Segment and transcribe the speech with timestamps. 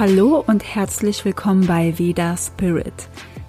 [0.00, 2.94] Hallo und herzlich willkommen bei Veda Spirit,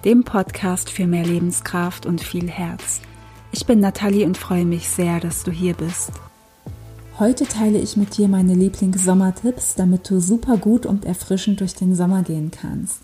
[0.04, 3.00] dem Podcast für mehr Lebenskraft und viel Herz.
[3.52, 6.12] Ich bin Nathalie und freue mich sehr, dass du hier bist.
[7.18, 11.94] Heute teile ich mit dir meine Lieblings-Sommertipps, damit du super gut und erfrischend durch den
[11.94, 13.00] Sommer gehen kannst.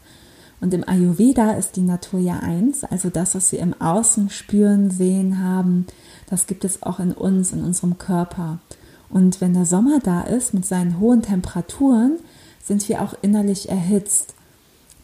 [0.60, 4.90] Und im Ayurveda ist die Natur ja eins, also das, was wir im Außen spüren,
[4.90, 5.86] sehen haben,
[6.28, 8.58] das gibt es auch in uns, in unserem Körper.
[9.08, 12.18] Und wenn der Sommer da ist mit seinen hohen Temperaturen,
[12.68, 14.34] sind wir auch innerlich erhitzt.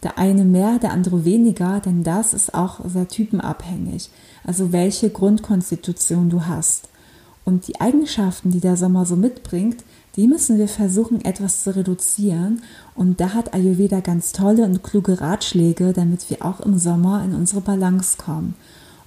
[0.04, 4.10] Der eine mehr, der andere weniger, denn das ist auch sehr typenabhängig.
[4.44, 6.88] Also welche Grundkonstitution du hast.
[7.44, 9.82] Und die Eigenschaften, die der Sommer so mitbringt,
[10.16, 12.62] die müssen wir versuchen etwas zu reduzieren.
[12.94, 17.34] Und da hat Ayurveda ganz tolle und kluge Ratschläge, damit wir auch im Sommer in
[17.34, 18.54] unsere Balance kommen.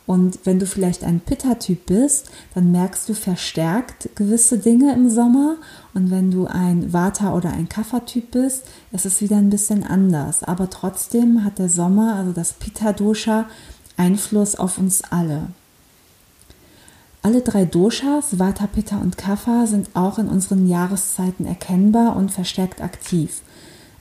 [0.08, 5.58] Und wenn du vielleicht ein Pitta-Typ bist, dann merkst du verstärkt gewisse Dinge im Sommer.
[5.94, 10.44] Und wenn du ein Vata- oder ein Kapha-Typ bist, ist es wieder ein bisschen anders.
[10.44, 13.48] Aber trotzdem hat der Sommer, also das Pitta-Dosha,
[13.98, 15.50] Einfluss auf uns alle.
[17.22, 22.80] Alle drei Doshas, Vata, Pitta und Kapha, sind auch in unseren Jahreszeiten erkennbar und verstärkt
[22.80, 23.42] aktiv.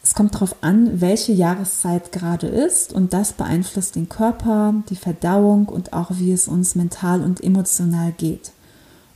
[0.06, 5.66] Es kommt darauf an, welche Jahreszeit gerade ist und das beeinflusst den Körper, die Verdauung
[5.66, 8.52] und auch wie es uns mental und emotional geht.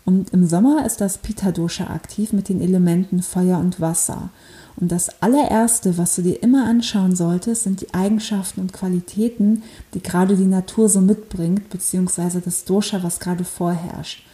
[0.04, 4.30] Und im Sommer ist das Pitta-Dosha aktiv mit den Elementen Feuer und Wasser.
[4.78, 9.62] Und das allererste, was du dir immer anschauen solltest, sind die Eigenschaften und Qualitäten,
[9.94, 14.26] die gerade die Natur so mitbringt, beziehungsweise das Dosha, was gerade vorherrscht.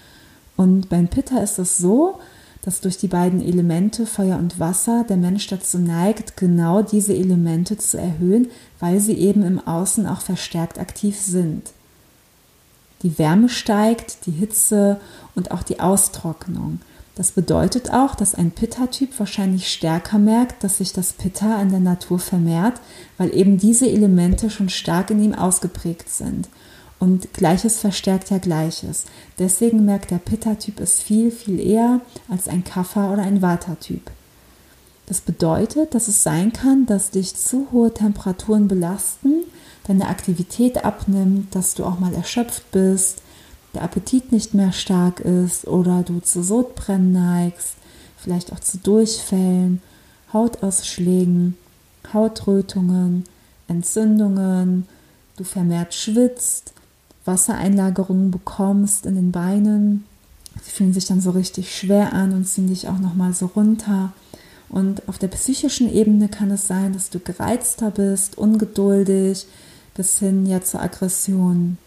[0.57, 2.19] Und beim Pitta ist es so,
[2.67, 7.79] dass durch die beiden Elemente Feuer und Wasser der Mensch dazu neigt, genau diese Elemente
[7.79, 8.49] zu erhöhen,
[8.81, 11.71] weil sie eben im Außen auch verstärkt aktiv sind.
[13.03, 15.01] Die Wärme steigt, die Hitze
[15.37, 16.81] und auch die Austrocknung.
[17.15, 21.79] Das bedeutet auch, dass ein Pitta-Typ wahrscheinlich stärker merkt, dass sich das Pitta in der
[21.79, 22.81] Natur vermehrt,
[23.17, 26.49] weil eben diese Elemente schon stark in ihm ausgeprägt sind.
[26.99, 29.05] Und Gleiches verstärkt ja Gleiches.
[29.39, 34.11] Deswegen merkt der Pitta-Typ es viel, viel eher als ein Kapha- oder ein Vata-Typ.
[35.07, 39.45] Das bedeutet, dass es sein kann, dass dich zu hohe Temperaturen belasten,
[39.87, 43.23] deine Aktivität abnimmt, dass du auch mal erschöpft bist,
[43.75, 47.75] der Appetit nicht mehr stark ist oder du zu Sodbrennen neigst,
[48.17, 49.81] vielleicht auch zu Durchfällen,
[50.33, 51.57] Hautausschlägen,
[52.13, 53.25] Hautrötungen,
[53.69, 54.89] Entzündungen,
[55.37, 56.73] du vermehrt schwitzt,
[57.27, 60.05] Wassereinlagerungen bekommst in den Beinen.
[60.63, 64.13] Sie fühlen sich dann so richtig schwer an und ziehen dich auch nochmal so runter.
[64.69, 69.47] Und auf der psychischen Ebene kann es sein, dass du gereizter bist, ungeduldig,
[69.95, 71.79] bis hin ja zur Aggression.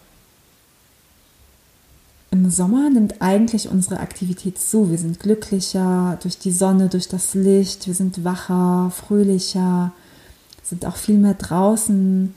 [2.32, 4.90] Im Sommer nimmt eigentlich unsere Aktivität zu.
[4.90, 9.92] Wir sind glücklicher durch die Sonne, durch das Licht, wir sind wacher, fröhlicher,
[10.62, 12.34] sind auch viel mehr draußen,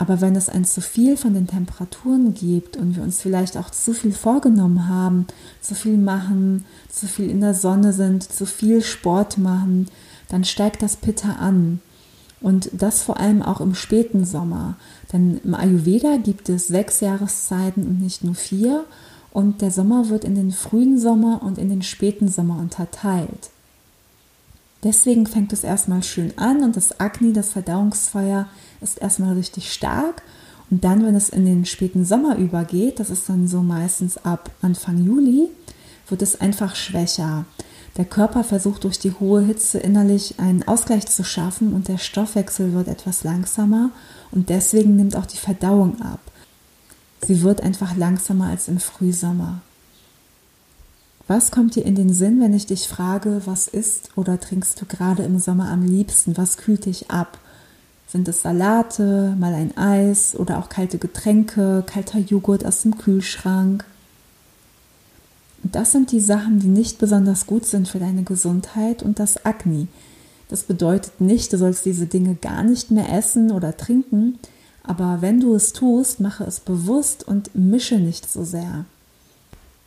[0.00, 3.68] aber wenn es ein zu viel von den Temperaturen gibt und wir uns vielleicht auch
[3.68, 5.26] zu viel vorgenommen haben,
[5.60, 9.88] zu viel machen, zu viel in der Sonne sind, zu viel Sport machen,
[10.30, 11.80] dann steigt das Pitta an.
[12.40, 14.76] Und das vor allem auch im späten Sommer.
[15.12, 18.86] Denn im Ayurveda gibt es sechs Jahreszeiten und nicht nur vier.
[19.32, 23.50] Und der Sommer wird in den frühen Sommer und in den späten Sommer unterteilt.
[24.82, 28.48] Deswegen fängt es erstmal schön an und das Agni, das Verdauungsfeuer,
[28.80, 30.22] ist erstmal richtig stark.
[30.70, 34.50] Und dann, wenn es in den späten Sommer übergeht, das ist dann so meistens ab
[34.62, 35.48] Anfang Juli,
[36.08, 37.44] wird es einfach schwächer.
[37.96, 42.72] Der Körper versucht durch die hohe Hitze innerlich einen Ausgleich zu schaffen und der Stoffwechsel
[42.72, 43.90] wird etwas langsamer
[44.30, 46.20] und deswegen nimmt auch die Verdauung ab.
[47.26, 49.60] Sie wird einfach langsamer als im Frühsommer.
[51.26, 54.86] Was kommt dir in den Sinn, wenn ich dich frage, was isst oder trinkst du
[54.86, 56.36] gerade im Sommer am liebsten?
[56.36, 57.38] Was kühlt dich ab?
[58.10, 63.84] Sind es Salate, mal ein Eis oder auch kalte Getränke, kalter Joghurt aus dem Kühlschrank?
[65.62, 69.44] Und das sind die Sachen, die nicht besonders gut sind für deine Gesundheit und das
[69.44, 69.86] Agni.
[70.48, 74.40] Das bedeutet nicht, du sollst diese Dinge gar nicht mehr essen oder trinken,
[74.82, 78.86] aber wenn du es tust, mache es bewusst und mische nicht so sehr.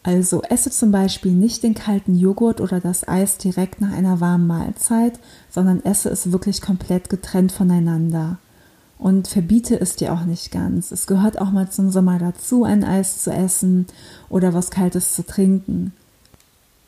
[0.04, 4.48] Also esse zum Beispiel nicht den kalten Joghurt oder das Eis direkt nach einer warmen
[4.48, 5.18] Mahlzeit,
[5.50, 8.38] sondern esse es wirklich komplett getrennt voneinander.
[9.00, 10.92] Und verbiete es dir auch nicht ganz.
[10.92, 13.86] Es gehört auch mal zum Sommer dazu, ein Eis zu essen
[14.30, 15.94] oder was Kaltes zu trinken.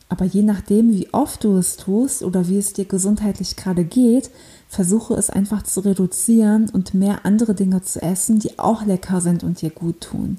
[0.09, 4.29] Aber je nachdem, wie oft du es tust oder wie es dir gesundheitlich gerade geht,
[4.67, 9.43] versuche es einfach zu reduzieren und mehr andere Dinge zu essen, die auch lecker sind
[9.43, 10.37] und dir gut tun.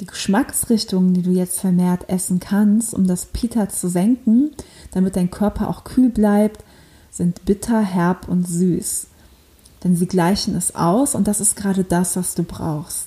[0.00, 4.50] Die Geschmacksrichtungen, die du jetzt vermehrt essen kannst, um das Pita zu senken,
[4.90, 6.64] damit dein Körper auch kühl bleibt,
[7.10, 9.06] sind bitter, herb und süß.
[9.84, 13.06] denn sie gleichen es aus und das ist gerade das, was du brauchst.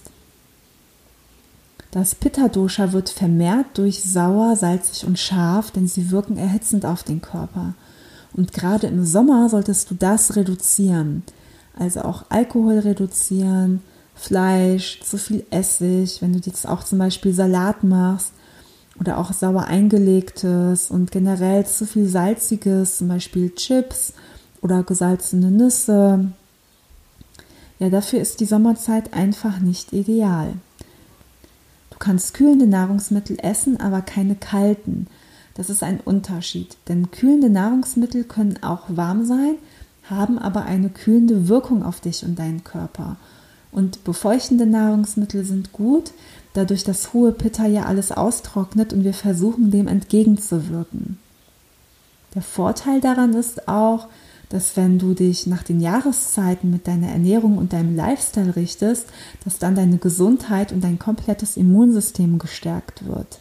[1.91, 7.21] Das Pitta-Dosha wird vermehrt durch sauer, salzig und scharf, denn sie wirken erhitzend auf den
[7.21, 7.73] Körper.
[8.33, 11.23] Und gerade im Sommer solltest du das reduzieren.
[11.73, 13.81] Also auch Alkohol reduzieren,
[14.17, 18.33] Fleisch, zu viel Essig, wenn du jetzt auch zum Beispiel Salat machst
[18.99, 24.13] oder auch sauer eingelegtes und generell zu viel salziges, zum Beispiel Chips
[24.61, 26.31] oder gesalzene Nüsse.
[27.79, 30.53] Ja, dafür ist die Sommerzeit einfach nicht ideal.
[31.91, 35.07] Du kannst kühlende Nahrungsmittel essen, aber keine kalten.
[35.53, 39.55] Das ist ein Unterschied, denn kühlende Nahrungsmittel können auch warm sein,
[40.09, 43.17] haben aber eine kühlende Wirkung auf dich und deinen Körper.
[43.71, 46.11] Und befeuchtende Nahrungsmittel sind gut,
[46.53, 51.19] dadurch dass hohe Pitta ja alles austrocknet und wir versuchen dem entgegenzuwirken.
[52.35, 54.07] Der Vorteil daran ist auch,
[54.49, 59.07] dass wenn du dich nach den Jahreszeiten mit deiner Ernährung und deinem Lifestyle richtest,
[59.43, 63.39] dass dann deine Gesundheit und dein komplettes Immunsystem gestärkt wird.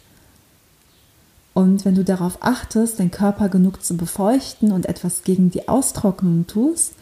[1.53, 6.45] Und wenn du darauf achtest, deinen Körper genug zu befeuchten und etwas gegen die Austrocknung
[6.45, 6.93] tust,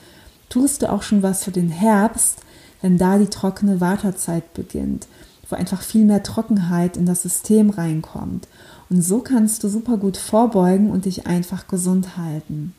[0.50, 2.40] tust du auch schon was für den Herbst,
[2.82, 5.08] wenn da die trockene Wartezeit beginnt,
[5.50, 8.48] wo einfach viel mehr Trockenheit in das System reinkommt.
[8.90, 12.74] Und so kannst du super gut vorbeugen und dich einfach gesund halten.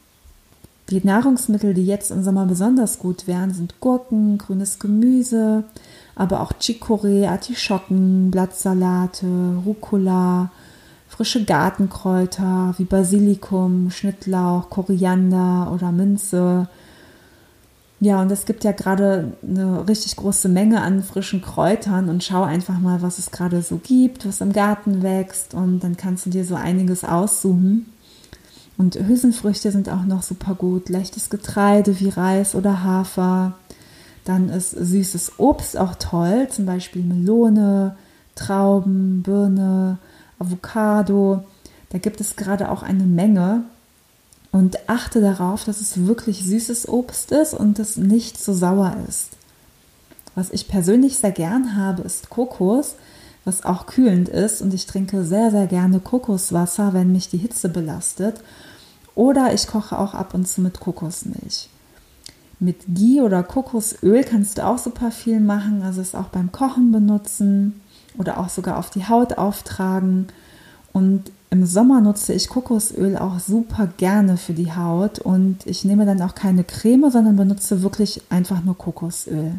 [0.90, 5.64] Die Nahrungsmittel, die jetzt im Sommer besonders gut wären, sind Gurken, grünes Gemüse,
[6.14, 9.26] aber auch Chicorée, Artischocken, Blattsalate,
[9.64, 10.52] Rucola,
[11.08, 16.68] frische Gartenkräuter wie Basilikum, Schnittlauch, Koriander oder Minze,
[17.98, 22.42] ja, und es gibt ja gerade eine richtig große Menge an frischen Kräutern und schau
[22.42, 26.30] einfach mal, was es gerade so gibt, was im Garten wächst und dann kannst du
[26.30, 27.86] dir so einiges aussuchen.
[28.76, 33.54] Und Hülsenfrüchte sind auch noch super gut, leichtes Getreide wie Reis oder Hafer.
[34.26, 37.96] Dann ist süßes Obst auch toll, zum Beispiel Melone,
[38.34, 39.96] Trauben, Birne,
[40.38, 41.44] Avocado.
[41.88, 43.64] Da gibt es gerade auch eine Menge
[44.56, 49.28] und achte darauf, dass es wirklich süßes Obst ist und es nicht so sauer ist.
[50.34, 52.94] Was ich persönlich sehr gern habe, ist Kokos,
[53.44, 57.68] was auch kühlend ist und ich trinke sehr, sehr gerne Kokoswasser, wenn mich die Hitze
[57.68, 58.40] belastet.
[59.14, 61.68] Oder ich koche auch ab und zu mit Kokosmilch.
[62.58, 66.92] Mit Ghee oder Kokosöl kannst du auch super viel machen, also es auch beim Kochen
[66.92, 67.82] benutzen
[68.16, 70.28] oder auch sogar auf die Haut auftragen.
[70.94, 76.04] Und im Sommer nutze ich Kokosöl auch super gerne für die Haut und ich nehme
[76.04, 79.52] dann auch keine Creme, sondern benutze wirklich einfach nur Kokosöl.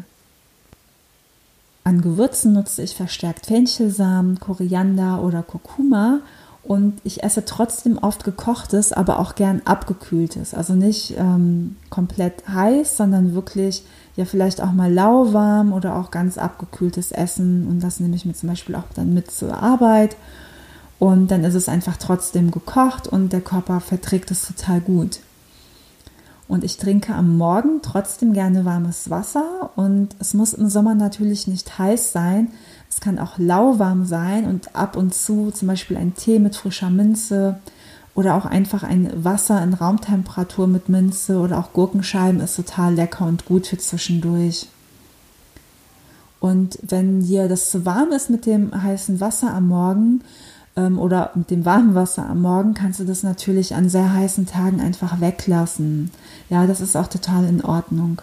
[1.84, 6.20] An Gewürzen nutze ich verstärkt Fenchelsamen, Koriander oder Kurkuma
[6.62, 10.52] und ich esse trotzdem oft gekochtes, aber auch gern abgekühltes.
[10.52, 13.84] Also nicht ähm, komplett heiß, sondern wirklich
[14.16, 18.34] ja vielleicht auch mal lauwarm oder auch ganz abgekühltes Essen und das nehme ich mir
[18.34, 20.16] zum Beispiel auch dann mit zur Arbeit
[20.98, 25.20] und dann ist es einfach trotzdem gekocht und der Körper verträgt es total gut.
[26.48, 31.46] Und ich trinke am Morgen trotzdem gerne warmes Wasser und es muss im Sommer natürlich
[31.46, 32.48] nicht heiß sein.
[32.88, 36.88] Es kann auch lauwarm sein und ab und zu zum Beispiel ein Tee mit frischer
[36.88, 37.58] Minze
[38.14, 43.26] oder auch einfach ein Wasser in Raumtemperatur mit Minze oder auch Gurkenscheiben ist total lecker
[43.26, 44.68] und gut für zwischendurch.
[46.40, 50.22] Und wenn dir das zu warm ist mit dem heißen Wasser am Morgen,
[50.98, 54.80] oder mit dem warmen Wasser am Morgen kannst du das natürlich an sehr heißen Tagen
[54.80, 56.10] einfach weglassen.
[56.48, 58.22] Ja, das ist auch total in Ordnung.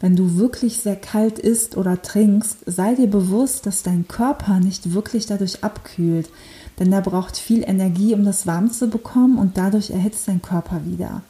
[0.00, 4.94] Wenn du wirklich sehr kalt isst oder trinkst, sei dir bewusst, dass dein Körper nicht
[4.94, 6.30] wirklich dadurch abkühlt,
[6.78, 10.80] denn er braucht viel Energie, um das warm zu bekommen und dadurch erhitzt dein Körper
[10.86, 11.20] wieder.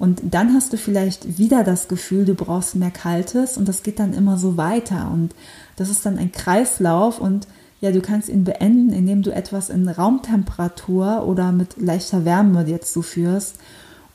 [0.00, 4.00] Und dann hast du vielleicht wieder das Gefühl, du brauchst mehr Kaltes und das geht
[4.00, 5.34] dann immer so weiter und
[5.76, 7.46] das ist dann ein Kreislauf und
[7.80, 12.80] ja, du kannst ihn beenden, indem du etwas in Raumtemperatur oder mit leichter Wärme dir
[12.80, 13.56] zuführst.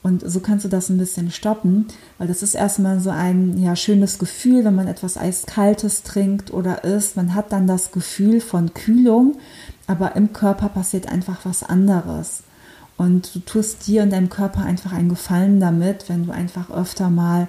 [0.03, 1.87] Und so kannst du das ein bisschen stoppen,
[2.19, 6.83] weil das ist erstmal so ein ja, schönes Gefühl, wenn man etwas Eiskaltes trinkt oder
[6.83, 7.15] isst.
[7.15, 9.37] Man hat dann das Gefühl von Kühlung,
[9.87, 12.43] aber im Körper passiert einfach was anderes.
[12.97, 17.09] Und du tust dir und deinem Körper einfach einen Gefallen damit, wenn du einfach öfter
[17.09, 17.47] mal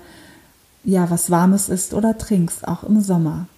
[0.82, 3.48] ja was Warmes isst oder trinkst, auch im Sommer.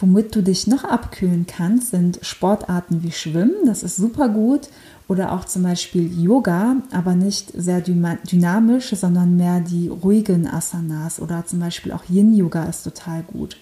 [0.00, 4.68] Womit du dich noch abkühlen kannst, sind Sportarten wie Schwimmen, das ist super gut,
[5.06, 11.44] oder auch zum Beispiel Yoga, aber nicht sehr dynamisch, sondern mehr die ruhigen Asanas oder
[11.46, 13.58] zum Beispiel auch Yin-Yoga ist total gut.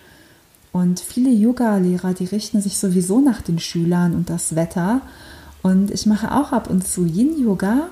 [0.73, 5.01] Und viele Yoga-Lehrer, die richten sich sowieso nach den Schülern und das Wetter.
[5.63, 7.89] Und ich mache auch ab und zu Yin-Yoga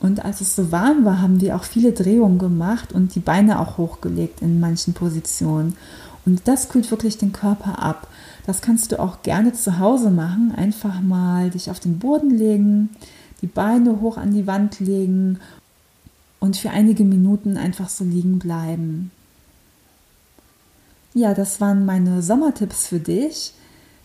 [0.00, 3.60] Und als es so warm war, haben wir auch viele Drehungen gemacht und die Beine
[3.60, 5.76] auch hochgelegt in manchen Positionen.
[6.24, 8.08] Und das kühlt wirklich den Körper ab.
[8.46, 10.52] Das kannst du auch gerne zu Hause machen.
[10.56, 12.90] Einfach mal dich auf den Boden legen,
[13.40, 15.38] die Beine hoch an die Wand legen
[16.40, 19.10] und für einige Minuten einfach so liegen bleiben.
[21.14, 23.52] Ja, das waren meine Sommertipps für dich.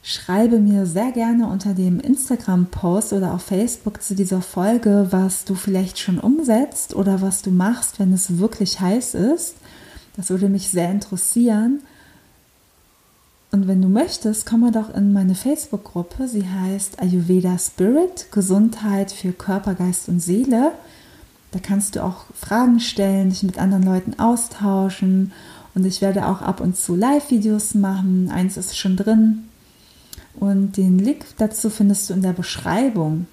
[0.04, 5.56] Schreibe mir sehr gerne unter dem Instagram-Post oder auf Facebook zu dieser Folge, was du
[5.56, 9.56] vielleicht schon umsetzt oder was du machst, wenn es wirklich heiß ist.
[10.16, 11.82] Das würde mich sehr interessieren.
[13.58, 16.28] Und wenn du möchtest, komm mal doch in meine Facebook-Gruppe.
[16.28, 20.74] Sie heißt Ayurveda Spirit, Gesundheit für Körper, Geist und Seele.
[21.50, 25.32] Da kannst du auch Fragen stellen, dich mit anderen Leuten austauschen.
[25.74, 28.30] Und ich werde auch ab und zu Live-Videos machen.
[28.32, 29.46] Eins ist schon drin.
[30.40, 33.26] Und den Link dazu findest du in der Beschreibung.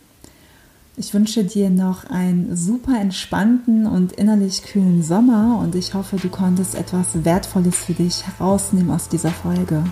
[0.96, 6.30] Ich wünsche dir noch einen super entspannten und innerlich kühlen Sommer und ich hoffe, du
[6.30, 9.84] konntest etwas Wertvolles für dich herausnehmen aus dieser Folge.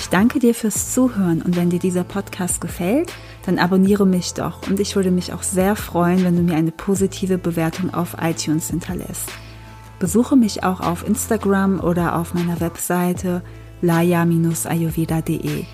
[0.00, 3.12] Ich danke dir fürs Zuhören und wenn dir dieser Podcast gefällt,
[3.44, 6.72] dann abonniere mich doch und ich würde mich auch sehr freuen, wenn du mir eine
[6.72, 9.30] positive Bewertung auf iTunes hinterlässt.
[9.98, 13.42] Besuche mich auch auf Instagram oder auf meiner Webseite
[13.82, 15.64] laya-ayurveda.de.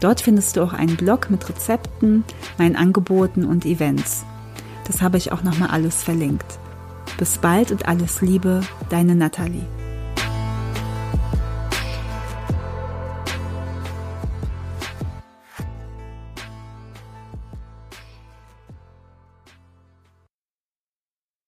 [0.00, 2.24] Dort findest du auch einen Blog mit Rezepten,
[2.58, 4.24] meinen Angeboten und Events.
[4.88, 6.58] Das habe ich auch nochmal alles verlinkt.
[7.18, 9.64] Bis bald und alles Liebe, deine Nathalie.